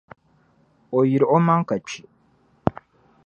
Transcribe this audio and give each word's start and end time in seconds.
o 0.97 0.99
yil’ 1.09 1.23
omaŋ’ 1.35 1.59
ka 1.69 1.75
kpi. 1.85 1.99